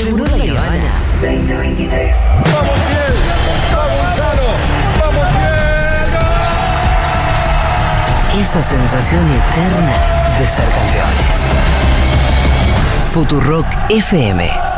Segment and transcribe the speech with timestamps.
[0.00, 2.16] Seguro la Habana 2023.
[2.54, 3.14] ¡Vamos bien!
[3.70, 4.48] ¡Vamos Gonzalo!
[4.98, 5.26] ¡Vamos
[8.32, 8.40] bien!
[8.40, 9.96] Esa sensación eterna
[10.38, 11.36] de ser campeones.
[13.12, 14.69] Futurock FM.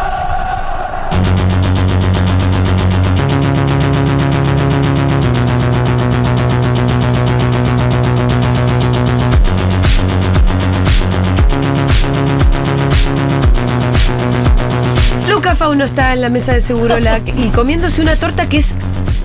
[15.73, 18.76] Fauno está en la mesa de Segurola y comiéndose una torta que es.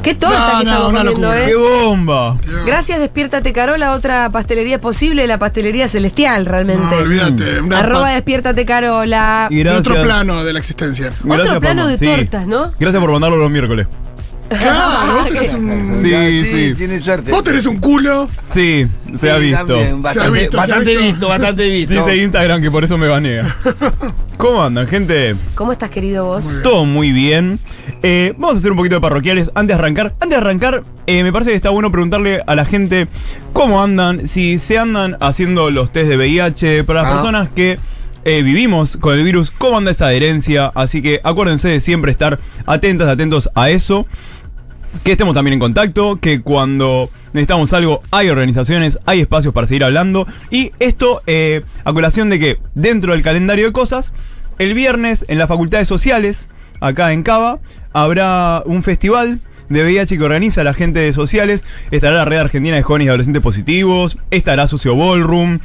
[0.02, 1.44] ¿Qué torta No, que no, estamos una comiendo, locura.
[1.44, 1.48] eh?
[1.48, 2.38] ¡Qué bomba!
[2.66, 6.82] Gracias, Despiértate Carola, otra pastelería posible, la pastelería celestial, realmente.
[6.90, 7.60] No, olvídate.
[7.60, 9.48] una Arroba Despiértate Carola.
[9.52, 11.12] Y otro plano de la existencia.
[11.22, 12.06] Gracias por- plano de sí.
[12.06, 12.72] tortas, ¿no?
[12.80, 13.88] Gracias por mandarlo los miércoles.
[14.50, 16.02] Claro, vos tenés un.
[16.02, 16.74] Sí, sí.
[16.76, 17.32] Tiene suerte.
[17.32, 18.30] Vos tenés un culo.
[18.50, 18.88] Sí,
[19.20, 19.66] se ha visto.
[19.66, 21.04] también, Se ha Bastante, visto, se ha bastante visto.
[21.04, 21.94] visto, bastante visto.
[21.94, 23.56] Dice Instagram que por eso me banea.
[24.38, 25.36] ¿Cómo andan, gente?
[25.56, 26.62] ¿Cómo estás, querido vos?
[26.64, 27.60] Todo muy bien.
[28.04, 30.14] Eh, vamos a hacer un poquito de parroquiales antes de arrancar.
[30.20, 33.08] Antes de arrancar, eh, me parece que está bueno preguntarle a la gente
[33.54, 37.14] cómo andan, si se andan haciendo los test de VIH, para las Ah.
[37.16, 37.80] personas que
[38.26, 40.72] eh, vivimos con el virus, cómo anda esa adherencia.
[40.76, 44.06] Así que acuérdense de siempre estar atentas, atentos a eso.
[45.04, 49.84] Que estemos también en contacto, que cuando necesitamos algo hay organizaciones, hay espacios para seguir
[49.84, 50.28] hablando.
[50.50, 54.14] Y esto eh, a colación de que dentro del calendario de cosas,
[54.60, 56.50] el viernes en las facultades sociales,
[56.80, 57.60] acá en Cava,
[57.94, 61.66] habrá un festival de VIH que organiza la gente de sociales.
[61.92, 65.60] Estará la red argentina de jóvenes y adolescentes positivos, estará Socio Ballroom.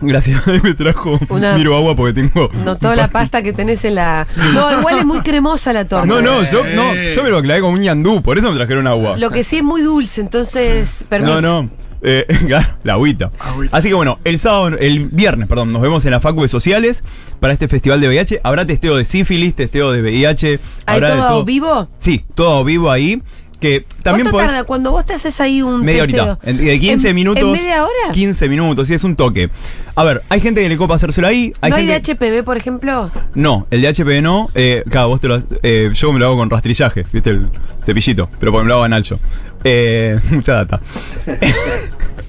[0.00, 2.50] Gracias, me trajo Una- miro agua porque tengo...
[2.64, 4.26] No, toda la pasta que tenés en la.
[4.54, 6.06] No, igual es muy cremosa la torta.
[6.06, 8.86] No, no, yo, no, yo me lo clavé con un ñandú, por eso me trajeron
[8.86, 9.16] agua.
[9.16, 11.04] Lo que sí es muy dulce, entonces.
[11.08, 11.40] Permiso.
[11.40, 11.70] No, no.
[12.02, 13.30] Eh, claro, la agüita.
[13.38, 13.76] Agüita.
[13.76, 17.04] Así que bueno, el sábado, el viernes, perdón, nos vemos en la Facu de Sociales
[17.40, 18.40] para este festival de VIH.
[18.42, 20.60] Habrá testeo de sífilis, testeo de VIH.
[20.86, 21.88] ¿Hay habrá de todo vivo?
[21.98, 23.22] Sí, todo vivo ahí.
[23.60, 24.64] Que también ¿Cuánto podés- tarda?
[24.64, 25.84] Cuando vos te haces ahí un.
[25.84, 26.38] Media testeo?
[26.42, 26.62] horita.
[26.64, 27.44] De 15 ¿En- minutos.
[27.44, 28.12] ¿En media hora?
[28.12, 29.50] 15 minutos, sí, es un toque.
[29.94, 31.52] A ver, hay gente que le copa hacérselo ahí.
[31.60, 31.94] Hay ¿No hay de.
[31.94, 33.10] HPV, por ejemplo?
[33.34, 34.48] No, el de HPV no.
[34.54, 37.30] Eh, claro, vos te lo eh, Yo me lo hago con rastrillaje, ¿viste?
[37.30, 37.48] El
[37.84, 38.30] cepillito.
[38.40, 39.20] Pero porque me lo hago en Nacho.
[39.62, 40.80] Eh, mucha data.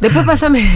[0.01, 0.67] Después pásame.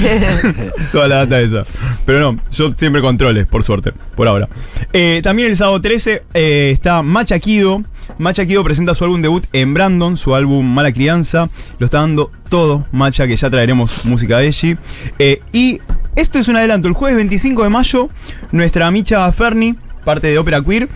[0.91, 1.63] Toda la data esa.
[2.05, 4.47] Pero no, yo siempre controles, por suerte, por ahora.
[4.93, 7.83] Eh, también el sábado 13 eh, está Macha Kido.
[8.17, 11.49] Macha Kido presenta su álbum debut en Brandon, su álbum Mala Crianza.
[11.79, 14.77] Lo está dando todo Macha, que ya traeremos música de allí.
[15.19, 15.81] Eh, y
[16.15, 16.87] esto es un adelanto.
[16.87, 18.09] El jueves 25 de mayo,
[18.51, 20.89] nuestra Micha Ferni, parte de Ópera Queer,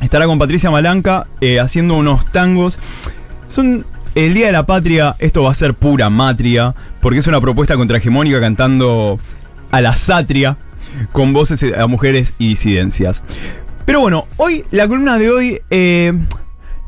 [0.00, 2.78] estará con Patricia Malanca eh, haciendo unos tangos.
[3.46, 7.40] Son el Día de la Patria, esto va a ser pura matria, porque es una
[7.40, 9.18] propuesta contrahegemónica cantando
[9.70, 10.58] a la satria,
[11.12, 13.22] con voces a mujeres y disidencias.
[13.84, 16.12] Pero bueno, hoy, la columna de hoy, eh,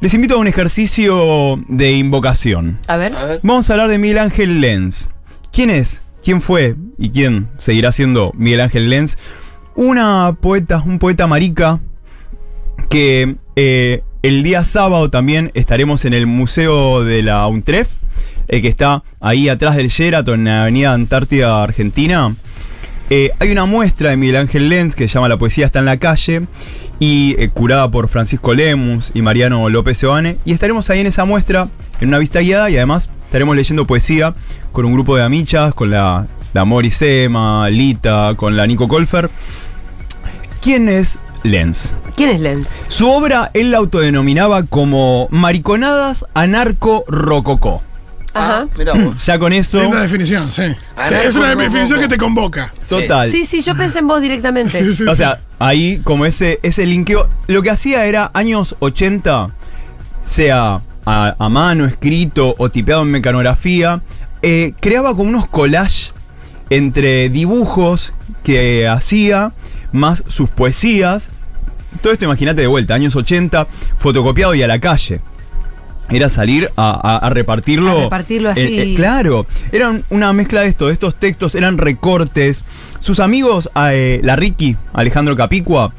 [0.00, 2.78] les invito a un ejercicio de invocación.
[2.87, 3.15] A ver.
[3.16, 3.41] A ver.
[3.43, 5.09] Vamos a hablar de Miguel Ángel Lenz.
[5.53, 6.03] ¿Quién es?
[6.22, 6.77] ¿Quién fue?
[6.99, 9.16] ¿Y quién seguirá siendo Miguel Ángel Lenz?
[9.75, 11.81] Una poeta, un poeta marica
[12.88, 17.88] que eh, el día sábado también estaremos en el Museo de la UNTREF,
[18.49, 22.34] el que está ahí atrás del Sheraton, en la Avenida Antártida Argentina.
[23.11, 25.84] Eh, hay una muestra de Miguel Ángel Lenz que se llama La poesía está en
[25.84, 26.43] la calle
[27.04, 30.38] y eh, curada por Francisco Lemus y Mariano López Seoane.
[30.47, 31.69] Y estaremos ahí en esa muestra,
[32.00, 34.34] en una vista guiada y además estaremos leyendo poesía
[34.72, 39.28] con un grupo de amichas, con la, la Mori Sema, Lita, con la Nico Colfer.
[40.62, 41.93] ¿Quién es Lenz?
[42.16, 42.81] ¿Quién es Lenz?
[42.88, 47.82] Su obra él la autodenominaba como Mariconadas Anarco-Rococó.
[48.34, 48.61] Ajá.
[48.62, 49.15] Ah, mirá vos.
[49.25, 50.62] Ya con eso, Linda definición, sí.
[50.97, 52.72] Anarco es una definición que te convoca.
[52.89, 53.27] total.
[53.27, 54.78] Sí, sí, yo pensé en vos directamente.
[54.84, 55.17] Sí, sí, O sí.
[55.17, 57.28] sea, ahí como ese, ese linkeo.
[57.47, 59.50] Lo que hacía era años 80,
[60.23, 64.03] sea a, a mano, escrito o tipeado en mecanografía,
[64.43, 66.12] eh, creaba como unos collages
[66.71, 68.12] entre dibujos
[68.43, 69.53] que hacía,
[69.93, 71.31] más sus poesías.
[72.03, 73.69] Todo esto imagínate de vuelta, años 80,
[73.99, 75.20] fotocopiado y a la calle.
[76.11, 77.99] Era salir a, a- a repartirlo.
[77.99, 78.61] A repartirlo así.
[78.79, 82.62] Eh, eh, claro, eran una mezcla de esto, de estos textos, eran recortes.
[83.01, 85.93] Sus amigos, eh, la Ricky, Alejandro Capicua,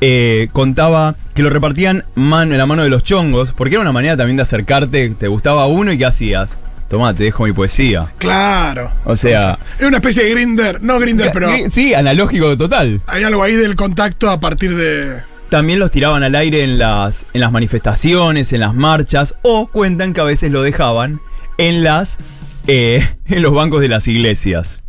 [0.00, 3.92] eh, contaba que lo repartían mano, en la mano de los chongos, porque era una
[3.92, 6.56] manera también de acercarte, te gustaba uno y ¿qué hacías?
[6.88, 8.12] Tomá, te dejo mi poesía.
[8.18, 8.90] Claro.
[9.04, 9.58] O sea...
[9.78, 10.82] Es una especie de grinder.
[10.82, 13.02] No grinder, pero Sí, analógico total.
[13.06, 15.20] hay algo ahí del contacto a partir de.
[15.48, 20.12] También los tiraban al aire en las, en las manifestaciones, en las marchas, o cuentan
[20.12, 21.20] que a veces lo dejaban
[21.56, 22.18] en las
[22.66, 24.82] eh, en los bancos de las iglesias.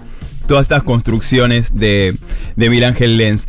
[0.50, 2.16] Todas estas construcciones de,
[2.56, 3.46] de Miguel Ángel Lenz.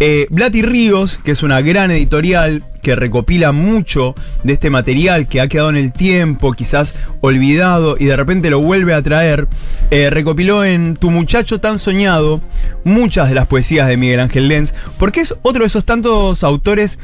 [0.00, 5.46] Eh, Ríos, que es una gran editorial que recopila mucho de este material que ha
[5.46, 9.46] quedado en el tiempo, quizás olvidado, y de repente lo vuelve a traer,
[9.92, 12.40] eh, recopiló en Tu muchacho tan soñado
[12.82, 16.98] muchas de las poesías de Miguel Ángel Lenz, porque es otro de esos tantos autores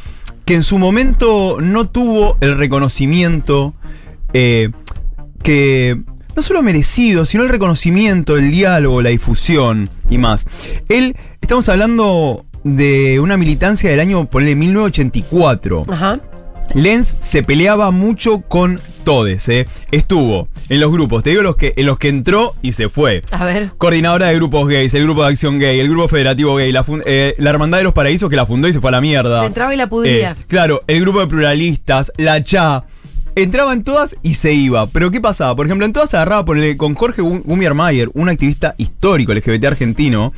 [0.46, 3.72] que en su momento no tuvo el reconocimiento
[4.32, 4.70] eh,
[5.44, 6.02] que
[6.38, 10.46] no solo merecido, sino el reconocimiento, el diálogo, la difusión y más.
[10.88, 15.86] Él, estamos hablando de una militancia del año, ponele, 1984.
[15.88, 16.20] Ajá.
[16.74, 19.66] Lenz se peleaba mucho con todes, ¿eh?
[19.90, 23.24] Estuvo en los grupos, te digo los que, en los que entró y se fue.
[23.32, 23.70] A ver.
[23.76, 27.34] Coordinadora de grupos gays, el grupo de acción gay, el grupo federativo gay, la, eh,
[27.38, 29.40] la Hermandad de los Paraísos que la fundó y se fue a la mierda.
[29.40, 30.36] Se entraba y la pudría.
[30.38, 32.84] Eh, claro, el grupo de pluralistas, la CHA.
[33.38, 34.88] Entraba en todas y se iba.
[34.88, 35.54] Pero ¿qué pasaba?
[35.54, 36.44] Por ejemplo, en todas se agarraba
[36.76, 40.32] con Jorge Gu- Gumier Mayer, un activista histórico LGBT argentino.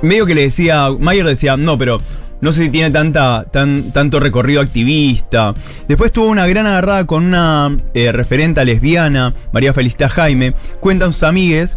[0.00, 2.00] Medio que le decía, Mayer decía, no, pero
[2.40, 5.54] no sé si tiene tanta, tan, tanto recorrido activista.
[5.86, 10.54] Después tuvo una gran agarrada con una eh, referenta lesbiana, María Felicita Jaime.
[10.80, 11.76] Cuentan sus amigues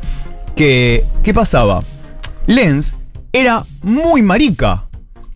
[0.56, 1.04] que.
[1.24, 1.81] ¿Qué pasaba?
[2.48, 2.94] Lenz
[3.33, 4.86] era muy marica.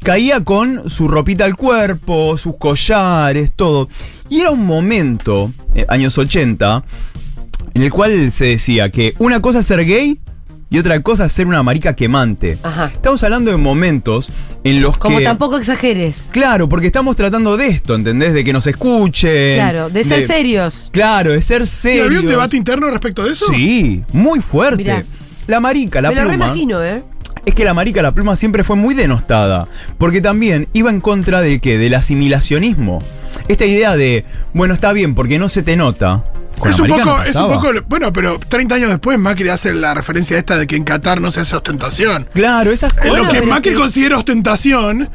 [0.03, 3.89] Caía con su ropita al cuerpo, sus collares, todo.
[4.29, 6.83] Y era un momento, eh, años 80,
[7.73, 10.19] en el cual se decía que una cosa es ser gay
[10.69, 12.57] y otra cosa es ser una marica quemante.
[12.63, 12.91] Ajá.
[12.93, 14.29] Estamos hablando de momentos
[14.63, 15.23] en los Como que...
[15.23, 16.29] tampoco exageres.
[16.31, 18.33] Claro, porque estamos tratando de esto, ¿entendés?
[18.33, 19.55] De que nos escuchen.
[19.57, 20.89] Claro, de ser serios.
[20.91, 22.05] Claro, de ser ¿Y serios.
[22.07, 23.45] había un debate interno respecto de eso?
[23.47, 24.77] Sí, muy fuerte.
[24.77, 25.03] Mirá.
[25.47, 26.31] La marica, la Me lo pluma.
[26.45, 27.03] reimagino, ¿eh?
[27.45, 29.67] Es que la marica, la pluma siempre fue muy denostada.
[29.97, 31.77] Porque también iba en contra de qué?
[31.77, 32.99] Del asimilacionismo.
[33.47, 36.23] Esta idea de, bueno, está bien, porque no se te nota.
[36.57, 37.69] Con Es un, poco, no es un poco.
[37.87, 41.29] Bueno, pero 30 años después Macri hace la referencia esta de que en Qatar no
[41.29, 42.27] se hace ostentación.
[42.33, 43.25] Claro, esas Eh, cosas.
[43.25, 45.09] lo que Macri que- considera ostentación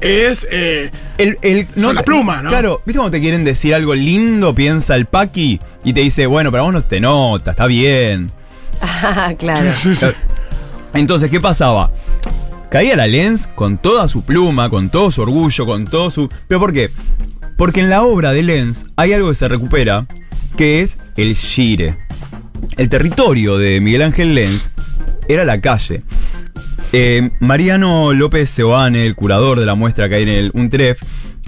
[0.00, 0.46] es.
[0.50, 2.48] eh, El, el- Son las plumas, ¿no?
[2.50, 4.54] Claro, ¿viste cuando te quieren decir algo lindo?
[4.54, 7.66] Piensa el Paqui y te dice, bueno, pero a vos no se te nota, está
[7.66, 8.32] bien.
[8.80, 9.72] Ah, claro.
[9.76, 10.06] sí, sí.
[10.94, 11.90] Entonces, ¿qué pasaba?
[12.70, 16.28] Caía la Lenz con toda su pluma, con todo su orgullo, con todo su.
[16.48, 16.90] ¿Pero por qué?
[17.56, 20.06] Porque en la obra de Lenz hay algo que se recupera,
[20.56, 21.96] que es el Shire.
[22.76, 24.70] El territorio de Miguel Ángel Lenz
[25.28, 26.02] era la calle.
[26.92, 31.00] Eh, Mariano López Seoane, el curador de la muestra que hay en el UNTREF,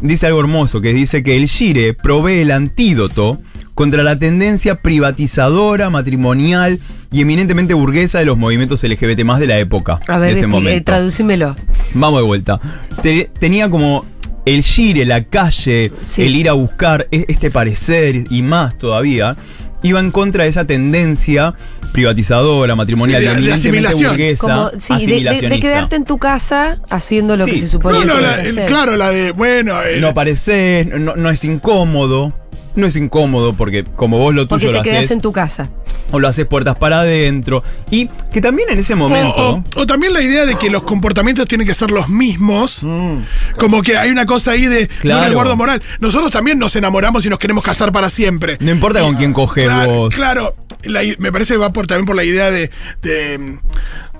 [0.03, 3.41] dice algo hermoso, que dice que el Shire provee el antídoto
[3.75, 6.78] contra la tendencia privatizadora, matrimonial
[7.12, 10.00] y eminentemente burguesa de los movimientos LGBT más de la época.
[10.06, 10.70] A ver, de ese expli- momento.
[10.70, 11.56] eh, traducímelo.
[11.94, 12.61] Vamos de vuelta.
[13.02, 14.05] Te- tenía como
[14.46, 16.22] el gire, la calle, Sí.
[16.22, 19.37] el ir a buscar e- este parecer y más todavía,
[19.82, 21.55] iba en contra de esa tendencia
[21.93, 24.11] privatizadora, matrimonial, Sí, de- de eminentemente asimilación.
[24.11, 27.52] burguesa, Como, sí, de- quedarte en tu casa haciendo lo Sí.
[27.52, 29.32] que se supone No, que no, la- claro, la de.
[29.32, 32.32] Bueno, eh, No pareces, no, no es incómodo.
[32.75, 35.70] No es incómodo porque como vos lo Porque tuyo te lo haces, en tu casa.
[36.12, 37.62] o lo haces puertas para adentro.
[37.90, 39.62] Y que también en ese momento...
[39.76, 42.81] o- o también la idea de que los comportamientos tienen que ser los mismos.
[43.58, 45.00] Como que hay una cosa ahí de Mm.
[45.00, 45.20] Claro.
[45.20, 45.82] no resguardo moral.
[46.00, 48.56] Nosotros también nos enamoramos y nos queremos casar para siempre.
[48.61, 50.14] No importa con quién coges Claro, vos.
[50.14, 52.70] claro, la me parece que va por, también por la idea de,
[53.02, 53.58] de,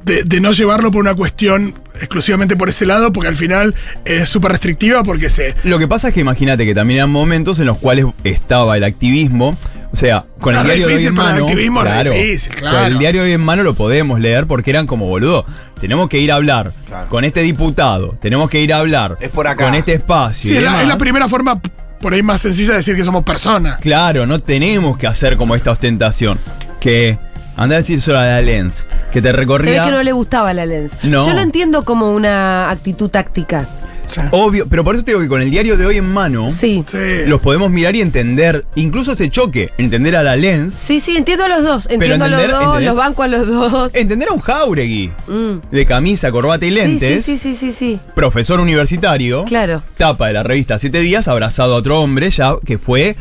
[0.05, 3.75] de- de no llevarlo por una cuestión exclusivamente por ese lado, porque al final
[4.05, 5.55] es súper restrictiva porque se...
[5.64, 8.85] Lo que pasa es que imagínate que también eran momentos en los cuales estaba el
[8.85, 9.57] activismo.
[9.92, 11.45] O sea, con Claro, el diario de hoy en pero el mano.
[11.47, 12.87] activismo es claro, difícil, claro.
[12.87, 15.45] el diario de hoy en mano lo podemos leer porque eran como boludo.
[15.80, 17.09] Tenemos que ir a hablar Claro.
[17.09, 18.16] con este diputado.
[18.21, 19.64] Tenemos que ir a hablar Es por acá.
[19.64, 20.49] con este espacio.
[20.49, 20.83] Sí, y es la, demás.
[20.85, 21.61] es la primera forma
[22.00, 23.78] por ahí más sencilla de decir que somos personas.
[23.78, 26.38] Claro, no tenemos que hacer como esta ostentación.
[26.78, 27.19] Que
[27.61, 28.87] anda a decir solo a la Lens.
[29.12, 29.85] Que te Se ve recorría.
[29.85, 30.97] que no le gustaba la lens.
[31.05, 31.25] No.
[31.26, 33.69] Yo lo entiendo como una actitud táctica.
[34.33, 36.50] Obvio, pero por eso te digo que con el diario de hoy en mano.
[36.50, 36.83] Sí.
[36.90, 36.99] Sí.
[37.26, 41.45] Los podemos mirar y entender, incluso ese choque, entender a la Lens, Sí, sí, entiendo
[41.45, 41.88] a los dos.
[41.88, 42.85] Entiendo a los dos, ¿entendés?
[42.87, 43.95] los banco a los dos.
[43.95, 45.59] entender a un Jauregui, Mm.
[45.71, 48.00] de camisa, corbata y Sí, lentes, sí, sí, sí, sí, sí.
[48.17, 49.85] profesor universitario, Claro.
[49.97, 53.14] tapa de la revista Siete Días, abrazado a otro hombre, ya que fue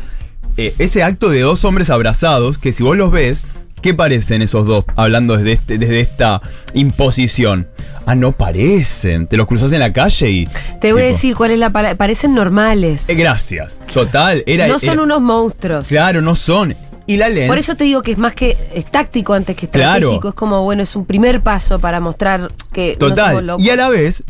[0.56, 3.44] eh, ese acto de dos hombres abrazados, que si vos los ves,
[3.80, 6.40] ¿qué parecen esos dos hablando desde, este, desde esta
[6.74, 7.66] imposición?
[8.06, 10.48] Ah, no parecen, te los cruzas en la calle y...
[10.80, 11.96] Te voy a decir cuál es la palabra.
[11.96, 13.08] Parecen normales.
[13.08, 14.66] eh, gracias, total, era...
[14.66, 15.88] no son era- unos monstruos.
[15.88, 16.74] Claro, no son.
[17.06, 17.48] Y la lens...
[17.48, 19.94] Por eso te digo que es más que es táctico antes que Claro.
[19.96, 20.28] estratégico.
[20.30, 23.46] Es como, bueno, es un primer paso para mostrar que no somos Total.
[23.46, 23.64] locos.
[23.64, 24.22] y a la vez,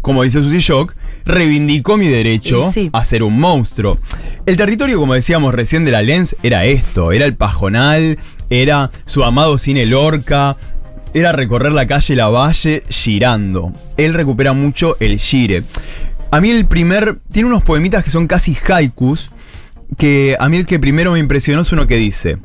[0.00, 2.88] como dice Susy Shock, reivindicó mi derecho sí.
[2.92, 3.98] a ser un monstruo.
[4.46, 8.18] El territorio, como decíamos recién de la Lens, era esto, era el pajonal,
[8.50, 10.56] era su amado cine Lorca.
[11.14, 13.72] era recorrer la calle La Valle girando.
[13.96, 15.62] Él recupera mucho el gire.
[16.30, 17.18] A mí el primer.
[17.32, 19.30] Tiene unos poemitas que son casi haikus.
[19.96, 22.38] Que a mí el que primero me impresionó es uno que dice: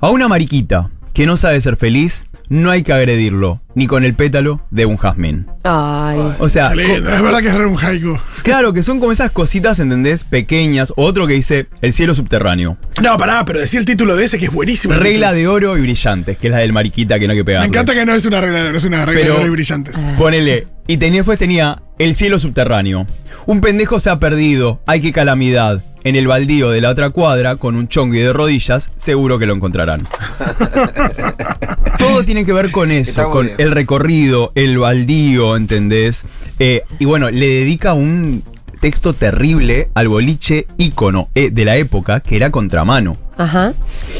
[0.00, 4.12] A una mariquita que no sabe ser feliz, no hay que agredirlo, ni con el
[4.14, 5.46] pétalo de un jazmín.
[5.62, 6.18] Ay.
[6.40, 8.18] O sea, lindo, es verdad que es re un haiku.
[8.42, 10.24] claro que son como esas cositas, ¿entendés?
[10.24, 10.92] Pequeñas.
[10.96, 12.76] O otro que dice: El cielo subterráneo.
[13.00, 14.94] No, pará, pero decía el título de ese que es buenísimo.
[14.94, 15.32] Regla título.
[15.40, 17.68] de oro y brillantes, que es la del mariquita que no hay que pegarle.
[17.68, 19.46] Me encanta que no es una regla de oro, es una regla Pero- de oro
[19.46, 19.94] y brillantes.
[20.18, 20.66] Ponele.
[20.88, 23.06] Y tenía, después tenía el cielo subterráneo.
[23.46, 24.80] Un pendejo se ha perdido.
[24.86, 25.82] Ay, qué calamidad.
[26.02, 29.54] En el baldío de la otra cuadra, con un chongui de rodillas, seguro que lo
[29.54, 30.08] encontrarán.
[32.10, 33.56] Todo tiene que ver con eso, con bien.
[33.58, 36.24] el recorrido, el baldío, ¿entendés?
[36.58, 38.42] Eh, y bueno, le dedica un
[38.80, 43.16] texto terrible al boliche ícono eh, de la época, que era contramano.
[43.38, 43.74] Ajá.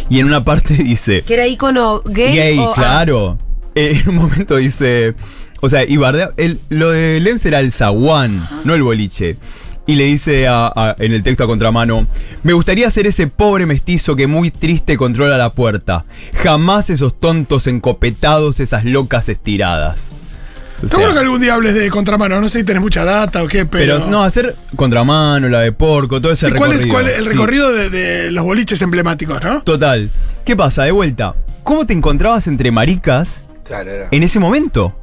[0.08, 1.22] Y en una parte dice...
[1.22, 2.34] Que era icono gay.
[2.36, 3.38] Gay, o- ah, claro.
[3.74, 5.14] Eh, en un momento dice.
[5.60, 6.30] O sea, y bardea.
[6.36, 9.36] el- lo de Lenz era el zaguán, no el boliche.
[9.86, 12.06] Y le dice a- a- en el texto a contramano:
[12.42, 16.04] Me gustaría ser ese pobre mestizo que muy triste controla la puerta.
[16.42, 20.08] Jamás esos tontos encopetados, esas locas estiradas.
[20.78, 23.42] O sea, Seguro que algún día hables de contramano, no sé si tenés mucha data
[23.42, 23.96] o qué, pero.
[23.98, 26.94] pero no, hacer contramano, la de porco, todo ese Sí, ¿cuál, es, recorrido.
[26.94, 27.30] cuál es el Sí.
[27.32, 29.62] recorrido de, de los boliches emblemáticos, no?
[29.62, 30.08] Total.
[30.44, 30.84] ¿Qué pasa?
[30.84, 31.34] De vuelta.
[31.64, 34.08] ¿Cómo te encontrabas entre maricas Claro, era.
[34.10, 34.96] en ese momento?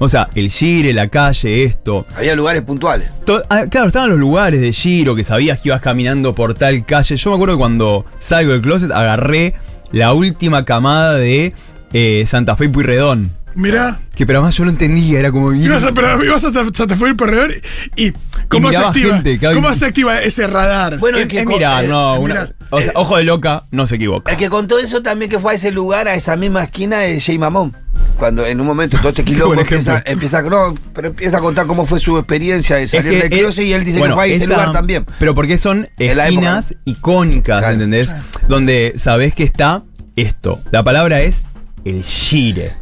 [0.00, 2.06] O sea, el gire, la calle, esto.
[2.16, 3.10] Había lugares puntuales.
[3.26, 6.86] To- ah, claro, estaban los lugares de giro que sabías que ibas caminando por tal
[6.86, 7.16] calle.
[7.16, 9.54] Yo me acuerdo que cuando salgo del closet agarré
[9.90, 11.52] la última camada de
[11.92, 13.32] eh, Santa Fe y Puyredón.
[13.54, 13.98] Mirá.
[14.14, 15.52] Que pero además yo no entendía, era como.
[15.52, 17.52] Ibas a, pero ibas a Santa Fe y Corredor
[17.96, 18.12] y
[18.48, 19.14] ¿cómo Y se activa?
[19.14, 20.98] gente, cada- ¿Cómo se activa ese radar?
[20.98, 22.54] Bueno, Es, el que eh, no, es una- mirar.
[22.70, 24.30] o sea, ojo de loca, no se equivoca.
[24.30, 27.20] El que contó eso también que fue a ese lugar, a esa misma esquina de
[27.20, 27.74] Jay Mamón.
[28.18, 31.86] Cuando en un momento todo este quilombo empieza, empieza, no, pero empieza a contar cómo
[31.86, 34.20] fue su experiencia de Es salir que del es- closet y él dice bueno, que
[34.22, 35.06] fue a ese lugar también.
[35.18, 37.74] Pero porque son esquinas icónicas, Claro.
[37.74, 38.14] ¿entendés?
[38.48, 39.82] Donde sabés que está
[40.16, 40.60] esto.
[40.72, 41.42] La palabra es
[41.84, 42.72] el gire.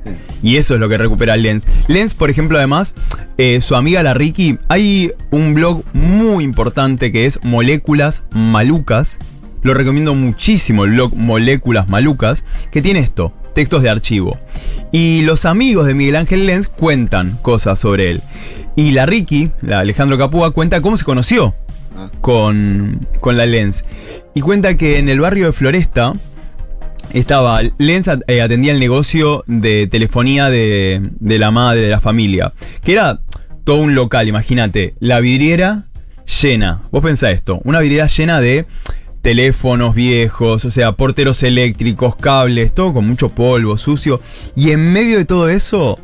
[0.42, 1.64] Y eso es lo que recupera Lenz.
[1.86, 2.94] Lenz, por ejemplo, además,
[3.36, 9.18] eh, su amiga la Ricky, hay un blog muy importante que es Moléculas Malucas.
[9.62, 14.38] Lo recomiendo muchísimo, el blog Moléculas Malucas, que tiene esto, textos de archivo.
[14.92, 18.20] Y los amigos de Miguel Ángel Lenz cuentan cosas sobre él.
[18.76, 21.54] Y la Ricky, la Alejandro Capúa, cuenta cómo se conoció
[22.20, 23.82] con, con la Lenz.
[24.34, 26.12] Y cuenta que en el barrio de Floresta
[27.14, 32.52] estaba, Lenz eh, atendía el negocio de telefonía de, de la madre de la familia,
[32.84, 33.20] que era
[33.64, 35.86] todo un local, imagínate, la vidriera
[36.42, 36.82] llena.
[36.92, 38.66] Vos pensá esto, una vidriera llena de
[39.26, 44.20] teléfonos viejos, o sea, porteros eléctricos, cables, todo con mucho polvo, sucio.
[44.54, 45.98] Y en medio de todo eso,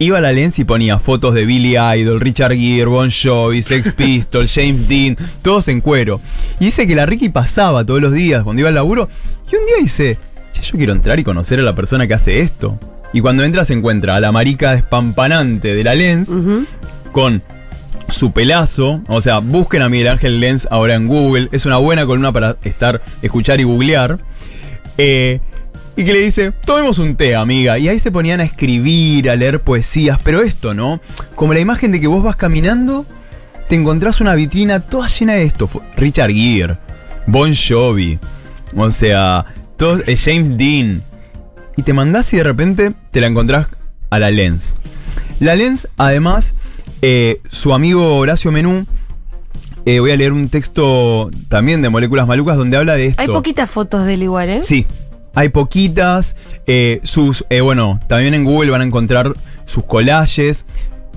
[0.00, 3.92] Iba a la Lenz y ponía fotos de Billy Idol, Richard Gere, Bon Jovi, Sex
[3.96, 6.20] Pistols, James Dean, todos en cuero.
[6.58, 9.08] Y dice que la Ricky pasaba todos los días cuando iba al laburo.
[9.52, 10.16] Y un día dice,
[10.52, 12.80] che, yo quiero entrar y conocer a la persona que hace esto.
[13.12, 16.30] Y cuando entra se encuentra a la marica despampanante de la Lenz
[17.12, 17.42] con
[18.12, 19.02] su pelazo.
[19.08, 21.48] O sea, busquen a Miguel Ángel Lenz ahora en Google.
[21.52, 24.18] Es una buena columna para estar, escuchar y googlear.
[24.98, 25.40] Eh,
[25.96, 27.78] y que le dice, tomemos un té, amiga.
[27.78, 30.18] Y ahí se ponían a escribir, a leer poesías.
[30.22, 31.00] Pero esto, ¿no?
[31.34, 33.06] Como la imagen de que vos vas caminando,
[33.68, 35.68] te encontrás una vitrina toda llena de esto.
[35.96, 36.76] Richard Gere,
[37.26, 38.18] Bon Jovi,
[38.76, 39.44] o sea,
[39.76, 41.02] todo, eh, James Dean.
[41.76, 43.68] Y te mandás y de repente te la encontrás
[44.10, 44.74] a la Lens.
[45.38, 46.54] La Lens, además,
[47.02, 48.86] eh, su amigo Horacio Menú,
[49.86, 53.22] eh, voy a leer un texto también de Moléculas Malucas donde habla de esto.
[53.22, 54.60] Hay poquitas fotos del igual, ¿eh?
[54.62, 54.86] Sí,
[55.34, 56.36] hay poquitas.
[56.66, 59.32] eh, sus, eh, bueno, también en Google van a encontrar
[59.66, 60.64] sus collages.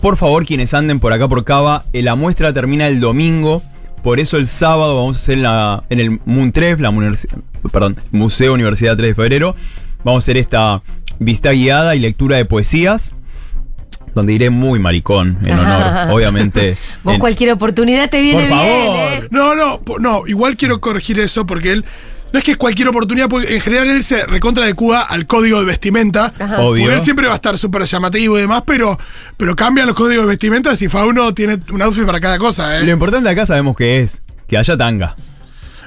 [0.01, 3.61] Por favor, quienes anden por acá por Cava, eh, la muestra termina el domingo.
[4.01, 6.91] Por eso el sábado vamos a hacer en, la, en el Muntref, la
[7.71, 9.55] perdón, Museo Universidad 3 de Febrero.
[10.03, 10.81] Vamos a hacer esta
[11.19, 13.15] vista guiada y lectura de poesías.
[14.15, 16.77] Donde iré muy maricón, en honor, obviamente.
[17.03, 18.97] Vos en- cualquier oportunidad te viene Por bien, favor.
[19.23, 19.27] ¿eh?
[19.31, 21.85] No, no, no, igual quiero corregir eso porque él.
[22.31, 25.59] No es que es cualquier oportunidad, porque en general él se recontra adecua al código
[25.59, 26.33] de vestimenta.
[26.39, 26.61] Ajá.
[26.61, 26.83] Obvio.
[26.85, 28.97] Porque él siempre va a estar súper llamativo y demás, pero,
[29.37, 32.87] pero cambian los códigos de vestimenta si Fauno tiene un outfit para cada cosa, Lo
[32.87, 32.91] ¿eh?
[32.91, 35.15] importante acá sabemos que es que haya tanga.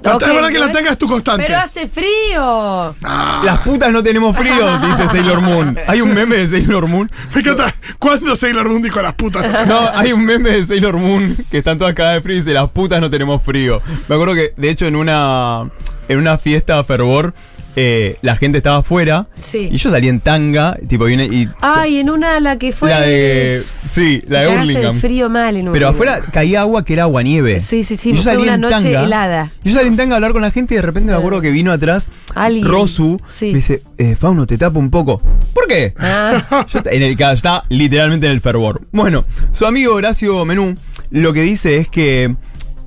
[0.07, 1.45] La- Ok, es verdad que la tanga es tu constante.
[1.47, 2.95] Pero hace frío.
[3.03, 5.77] Ah, Las putas no tenemos frío, dice Sailor Moon.
[5.87, 7.11] Hay un meme de Sailor Moon.
[7.35, 7.75] me encanta.
[7.99, 9.45] ¿Cuándo Sailor Moon dijo las putas?
[9.67, 12.53] No, hay un meme de Sailor Moon que están todas cagadas de frío y dice,
[12.55, 13.81] las putas no tenemos frío.
[14.09, 15.69] Me acuerdo que, de hecho, en una,
[16.09, 17.35] en una fiesta fervor,
[17.79, 19.69] eh, la gente estaba afuera Sí.
[19.71, 22.89] y yo salí en tanga, tipo, y, una- y Ay, en una la que fue.
[22.91, 23.63] la de.
[23.87, 24.97] Sí, la de Hurlingham.
[24.99, 27.61] frío mal en Pero afuera caía agua que era agua nieve.
[27.61, 29.05] Sí, sí, sí, Y yo fue salí una en noche tanga.
[29.05, 29.51] helada.
[29.63, 31.51] Yo salí en tanga a hablar con la gente y de repente me acuerdo que
[31.51, 32.67] vino atrás Alguien.
[32.67, 33.21] Rosu.
[33.27, 33.49] Sí.
[33.49, 35.21] Me dice, eh, Fauno, te tapo un poco.
[35.53, 35.93] ¿Por qué?
[35.99, 38.83] Ah, Yo en el, está literalmente en el fervor.
[38.93, 40.75] Bueno, su amigo Horacio Menú
[41.11, 42.35] lo que dice es que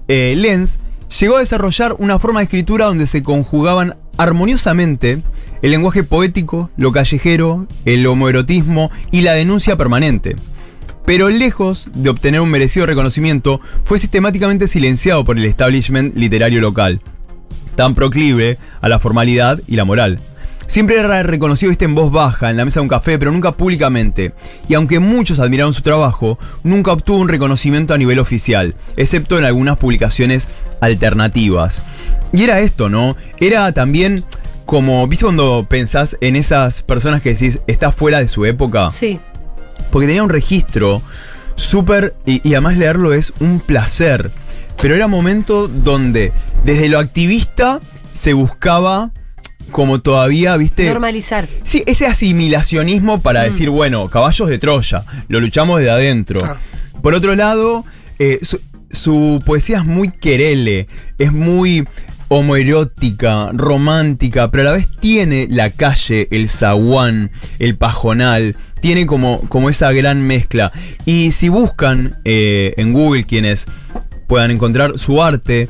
[0.08, 0.79] eh, Lenz
[1.20, 5.22] llegó a desarrollar una forma de escritura donde se conjugaban armoniosamente
[5.62, 10.36] el lenguaje poético, lo callejero, el homoerotismo y la denuncia permanente.
[11.06, 17.01] Pero lejos de obtener un merecido reconocimiento, fue sistemáticamente silenciado por el establishment literario local,
[17.75, 20.20] tan proclive a la formalidad y la moral.
[20.70, 23.54] Siempre era reconocido viste, en voz baja, en la mesa de un café, pero nunca
[23.54, 24.34] públicamente.
[24.68, 29.46] Y aunque muchos admiraron su trabajo, nunca obtuvo un reconocimiento a nivel oficial, excepto en
[29.46, 30.48] algunas publicaciones
[30.80, 31.82] alternativas.
[32.32, 33.18] Y era esto, ¿no?
[33.40, 34.24] Era también
[34.68, 38.92] como, ¿viste cuando pensás en esas personas que decís, está fuera de su época?
[38.92, 39.20] sí.
[39.90, 41.02] porque tenía un registro
[41.56, 42.14] súper.
[42.28, 44.30] Y, y además leerlo es un placer.
[44.80, 46.32] Pero era momento donde
[46.64, 47.80] desde lo activista
[48.14, 49.10] se buscaba
[49.70, 50.86] como todavía, viste.
[50.88, 51.48] Normalizar.
[51.64, 56.42] Sí, ese asimilacionismo para decir, bueno, caballos de Troya, lo luchamos de adentro.
[56.42, 56.60] Claro.
[57.02, 57.86] Por otro lado,
[58.20, 58.60] eh, su,
[58.92, 61.86] su poesía es muy querele, es muy
[62.30, 69.42] homoerótica, romántica, pero a la vez tiene la calle, el zaguán, el pajonal, tiene como,
[69.50, 70.72] como esa gran mezcla.
[71.06, 73.66] Y si buscan eh, en Google quienes
[74.28, 75.70] puedan encontrar su arte,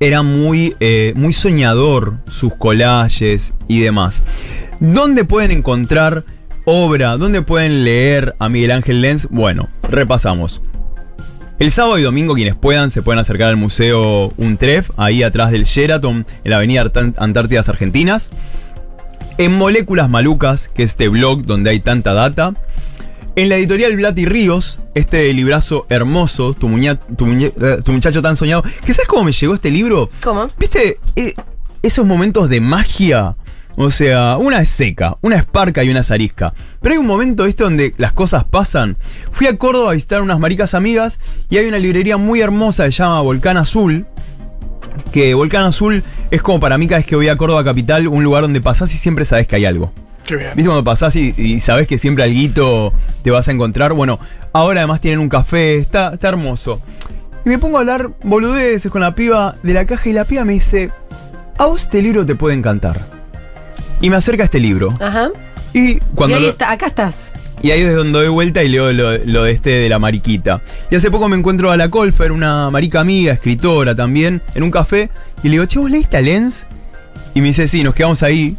[0.00, 4.22] era muy, eh, muy soñador, sus collages y demás.
[4.80, 6.24] ¿Dónde pueden encontrar
[6.64, 7.16] obra?
[7.16, 9.28] ¿Dónde pueden leer a Miguel Ángel Lenz?
[9.30, 10.60] Bueno, repasamos.
[11.60, 15.64] El sábado y domingo quienes puedan se pueden acercar al Museo Untref, ahí atrás del
[15.64, 18.30] Sheraton, en la avenida Antártidas Argentinas.
[19.38, 22.54] En Moléculas Malucas, que es este blog donde hay tanta data.
[23.36, 27.90] En la editorial Blat y Ríos, este librazo hermoso, tu, muña- tu, muñe- eh, tu
[27.92, 28.62] muchacho tan soñado.
[28.84, 30.08] ¿Que sabes cómo me llegó este libro?
[30.22, 30.48] ¿Cómo?
[30.56, 31.34] ¿Viste eh,
[31.82, 33.34] esos momentos de magia?
[33.76, 36.54] O sea, una es seca, una es parca y una es arisca.
[36.80, 37.64] Pero hay un momento, ¿viste?
[37.64, 38.96] Donde las cosas pasan.
[39.32, 41.18] Fui a Córdoba a visitar unas maricas amigas
[41.50, 44.06] y hay una librería muy hermosa que se llama Volcán Azul.
[45.12, 48.22] Que Volcán Azul es como para mí cada vez que voy a Córdoba Capital, un
[48.22, 49.92] lugar donde pasás y siempre sabes que hay algo.
[50.26, 50.50] Qué bien.
[50.54, 53.92] ¿Viste cuando pasás y, y sabes que siempre alguito te vas a encontrar?
[53.92, 54.18] Bueno,
[54.52, 56.80] ahora además tienen un café, está, está hermoso.
[57.44, 60.44] Y me pongo a hablar boludeces con la piba de la caja y la piba
[60.44, 60.90] me dice,
[61.58, 62.98] a vos este libro te puede encantar.
[64.00, 64.96] Y me acerca este libro.
[65.00, 65.28] Ajá.
[65.74, 67.32] Y cuando y ahí lo- está, acá estás.
[67.60, 70.62] y ahí es donde doy vuelta y leo lo, lo de este de la mariquita.
[70.90, 74.70] Y hace poco me encuentro a la Colfer, una marica amiga, escritora también, en un
[74.70, 75.10] café.
[75.42, 76.64] Y le digo, che, ¿vos leíste a Lenz?
[77.34, 78.56] Y me dice, sí, nos quedamos ahí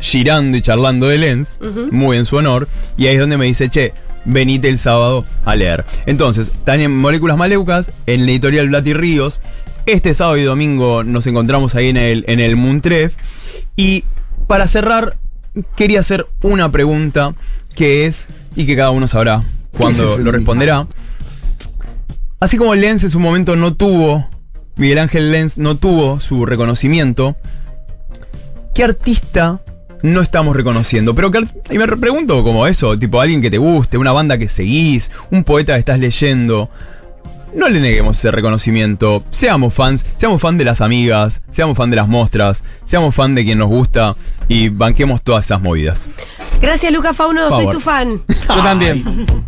[0.00, 1.58] girando y charlando de Lenz,
[1.90, 2.68] muy en su honor.
[2.96, 3.92] Y ahí es donde me dice, che,
[4.24, 5.84] venite el sábado a leer.
[6.04, 9.40] Entonces, están en Moléculas Maleucas, en la editorial Blat y Ríos.
[9.86, 13.14] Este sábado y domingo nos encontramos ahí en el, en el Muntref.
[13.76, 14.04] Y
[14.46, 15.16] para cerrar,
[15.76, 17.34] quería hacer una pregunta
[17.74, 19.42] que es, y que cada uno sabrá
[19.76, 20.86] ¿Qué es el cuando lo responderá.
[22.40, 24.28] Así como Lenz en su momento no tuvo,
[24.76, 27.36] Miguel Ángel Lenz no tuvo su reconocimiento,
[28.74, 29.60] ¿qué artista
[30.12, 31.14] no estamos reconociendo?
[31.14, 34.38] Pero que, y me re- pregunto como eso, tipo alguien que te guste, una banda
[34.38, 36.70] que seguís, un poeta que estás leyendo.
[37.54, 39.22] No le neguemos ese reconocimiento.
[39.30, 43.44] Seamos fans, seamos fan de las amigas, seamos fan de las mostras, seamos fan de
[43.44, 44.14] quien nos gusta
[44.48, 46.06] y banquemos todas esas movidas.
[46.60, 47.50] Gracias, Luca Fauno.
[47.50, 48.20] Soy tu fan.
[48.28, 49.02] Yo también.